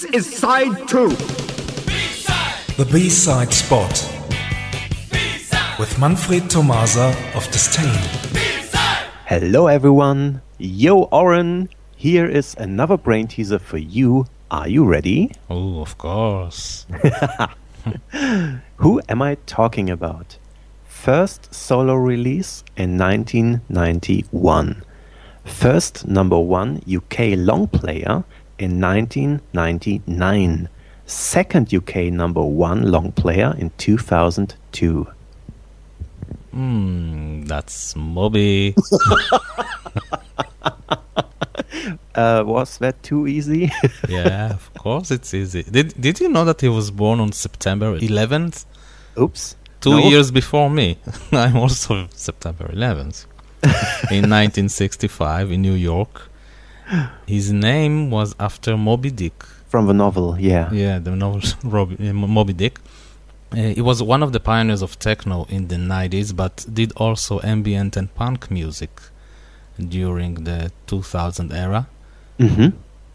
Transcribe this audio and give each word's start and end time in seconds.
This 0.00 0.14
is 0.14 0.38
side 0.38 0.88
two. 0.88 1.10
The 2.78 2.88
B-side 2.90 3.52
spot. 3.52 3.92
With 5.78 5.98
Manfred 5.98 6.48
Tomasa 6.48 7.14
of 7.34 7.44
Disdain. 7.50 8.00
Hello 9.26 9.66
everyone, 9.66 10.40
yo 10.56 11.02
Oren, 11.12 11.68
here 11.96 12.24
is 12.26 12.54
another 12.54 12.96
brain 12.96 13.26
teaser 13.26 13.58
for 13.58 13.76
you. 13.76 14.24
Are 14.50 14.66
you 14.66 14.86
ready? 14.86 15.32
Oh, 15.50 15.82
of 15.82 15.98
course. 15.98 16.86
Who 18.76 19.02
am 19.06 19.20
I 19.20 19.34
talking 19.44 19.90
about? 19.90 20.38
First 20.86 21.54
solo 21.54 21.96
release 21.96 22.64
in 22.74 22.96
1991. 22.96 24.82
First 25.44 26.06
number 26.06 26.38
one 26.38 26.80
UK 26.90 27.36
long 27.36 27.66
player 27.68 28.24
in 28.62 28.80
1999. 28.80 30.68
Second 31.06 31.72
UK 31.74 31.96
number 32.12 32.42
one 32.42 32.82
long 32.90 33.12
player 33.12 33.54
in 33.58 33.70
2002. 33.78 35.06
Hmm, 36.52 37.42
that's 37.44 37.94
Moby. 37.96 38.74
Uh, 42.14 42.42
was 42.44 42.78
that 42.78 43.00
too 43.02 43.26
easy? 43.26 43.70
yeah, 44.08 44.50
of 44.52 44.74
course 44.74 45.10
it's 45.10 45.32
easy. 45.32 45.62
Did 45.62 45.94
Did 45.98 46.20
you 46.20 46.28
know 46.28 46.44
that 46.44 46.60
he 46.60 46.68
was 46.68 46.90
born 46.90 47.20
on 47.20 47.32
September 47.32 47.96
11th? 47.98 48.64
Oops. 49.18 49.56
Two 49.80 49.90
No. 49.90 50.08
years 50.08 50.30
before 50.30 50.68
me. 50.68 50.98
I'm 51.32 51.56
also 51.56 52.08
September 52.14 52.64
11th. 52.72 53.26
in 54.10 54.28
1965 54.28 55.52
in 55.52 55.62
New 55.62 55.72
York. 55.74 56.28
His 57.26 57.52
name 57.52 58.10
was 58.10 58.34
after 58.38 58.76
Moby 58.76 59.10
Dick. 59.10 59.44
From 59.68 59.86
the 59.86 59.94
novel, 59.94 60.36
yeah. 60.38 60.70
Yeah, 60.72 60.98
the 60.98 61.12
novel 61.12 61.40
Rob- 61.70 62.00
uh, 62.00 62.12
Moby 62.12 62.52
Dick. 62.52 62.78
Uh, 63.52 63.56
he 63.74 63.80
was 63.80 64.02
one 64.02 64.22
of 64.22 64.32
the 64.32 64.40
pioneers 64.40 64.82
of 64.82 64.98
techno 64.98 65.46
in 65.48 65.68
the 65.68 65.76
90s, 65.76 66.34
but 66.34 66.64
did 66.72 66.92
also 66.96 67.40
ambient 67.42 67.96
and 67.96 68.12
punk 68.14 68.50
music 68.50 69.00
during 69.78 70.44
the 70.44 70.70
2000 70.86 71.52
era. 71.52 71.86
hmm 72.38 72.68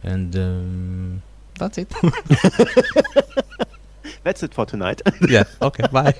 And 0.03 0.35
um, 0.35 1.21
that's 1.59 1.77
it. 1.77 1.93
That's 4.23 4.43
it 4.43 4.53
for 4.53 4.65
tonight. 4.65 5.01
yeah, 5.29 5.43
okay, 5.61 5.83
bye. 5.91 6.13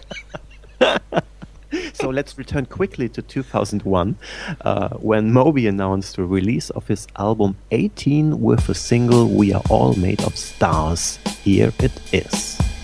so 1.94 2.10
let's 2.10 2.38
return 2.38 2.66
quickly 2.66 3.10
to 3.10 3.22
2001 3.22 4.18
uh, 4.62 4.90
when 4.98 5.32
Moby 5.32 5.68
announced 5.68 6.16
the 6.16 6.24
release 6.24 6.70
of 6.72 6.88
his 6.88 7.08
album 7.18 7.56
18 7.72 8.42
with 8.42 8.68
the 8.68 8.76
single 8.76 9.30
We 9.30 9.54
Are 9.54 9.64
All 9.70 9.96
Made 9.96 10.22
of 10.24 10.38
Stars. 10.38 11.20
Here 11.44 11.72
it 11.80 11.92
is. 12.14 12.75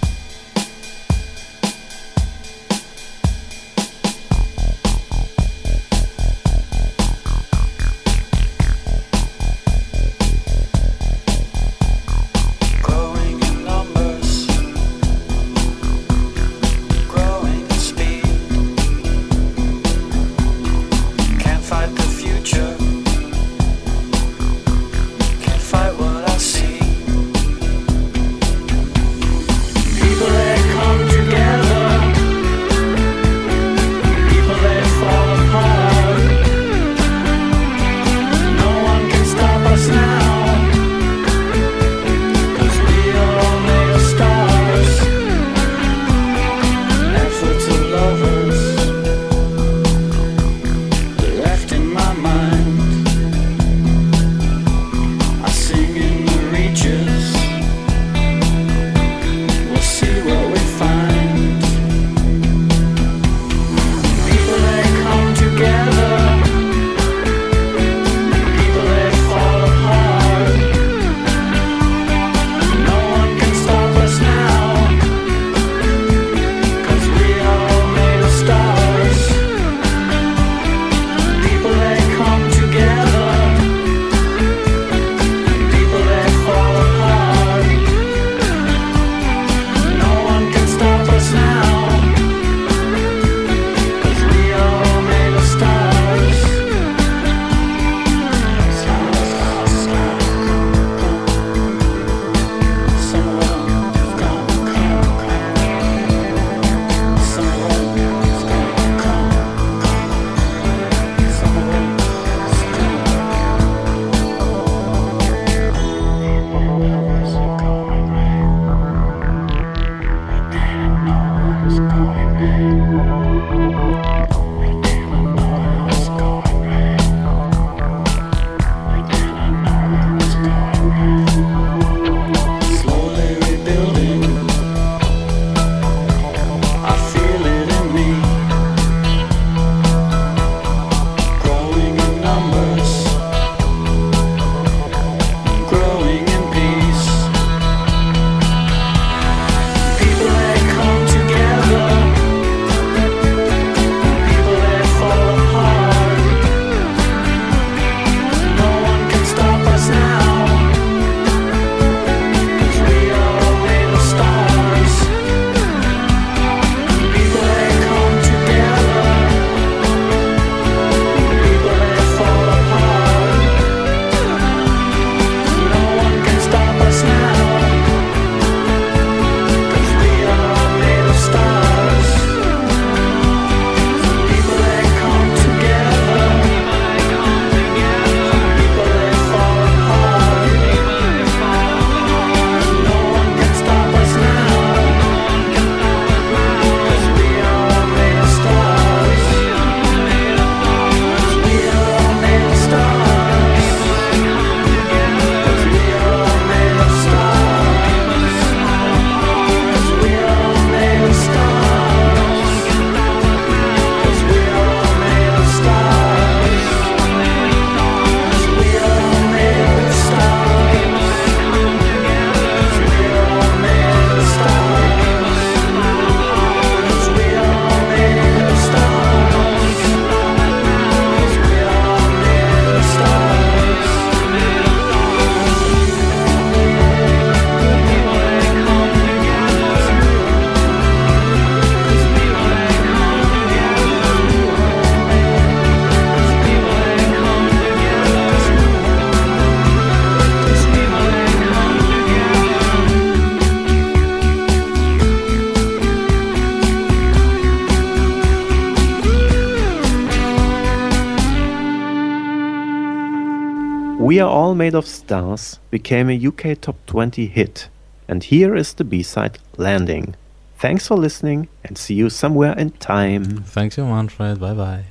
We 264.02 264.20
Are 264.20 264.28
All 264.28 264.56
Made 264.56 264.74
of 264.74 264.88
Stars 264.88 265.60
became 265.70 266.10
a 266.10 266.28
UK 266.28 266.60
Top 266.60 266.76
20 266.88 267.28
hit, 267.28 267.70
and 268.08 268.24
here 268.24 268.56
is 268.56 268.74
the 268.74 268.84
B-side 268.84 269.38
Landing. 269.58 270.16
Thanks 270.58 270.88
for 270.88 270.98
listening 270.98 271.50
and 271.64 271.78
see 271.78 271.94
you 271.94 272.10
somewhere 272.10 272.58
in 272.58 272.72
time. 272.72 273.44
Thank 273.44 273.78
you, 273.78 273.86
Manfred. 273.86 274.40
Bye 274.40 274.56
bye. 274.56 274.86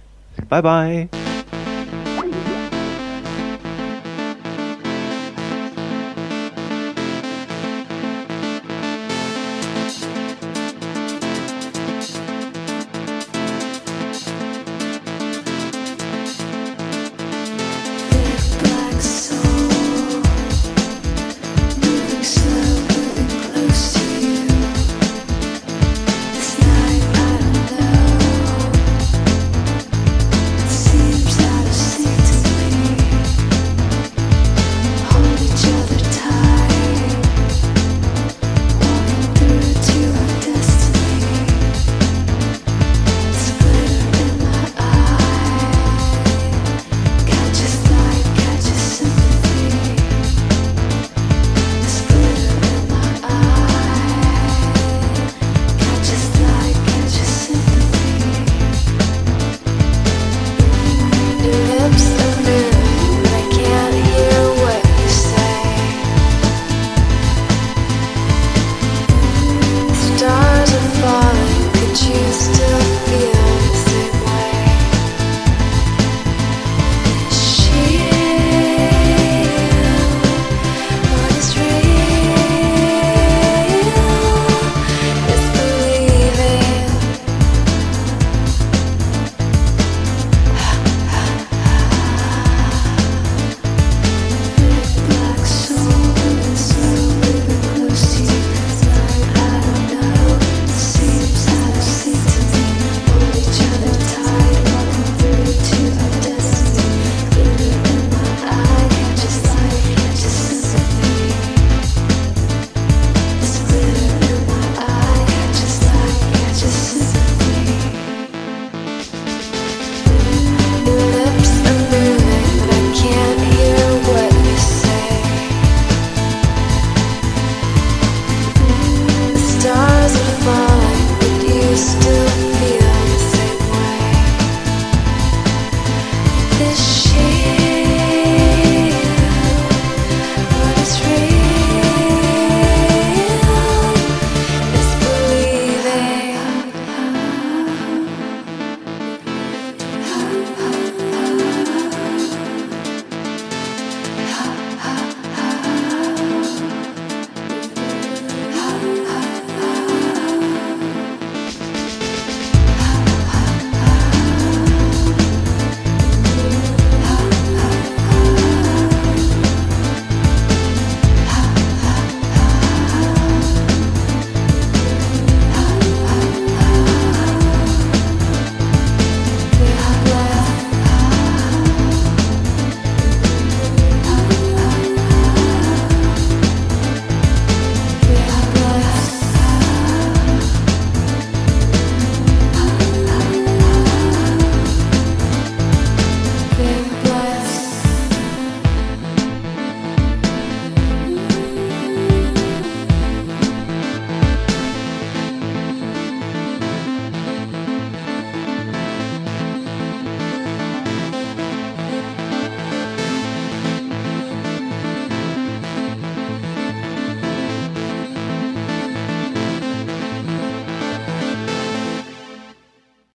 Bye 0.48 0.60
bye. 0.60 1.08